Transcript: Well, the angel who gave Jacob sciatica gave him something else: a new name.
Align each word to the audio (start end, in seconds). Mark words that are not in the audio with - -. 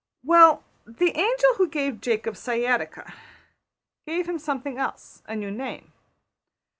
Well, 0.23 0.63
the 0.87 1.15
angel 1.15 1.49
who 1.57 1.67
gave 1.67 2.01
Jacob 2.01 2.35
sciatica 2.35 3.13
gave 4.07 4.27
him 4.27 4.39
something 4.39 4.79
else: 4.79 5.21
a 5.27 5.35
new 5.35 5.51
name. 5.51 5.93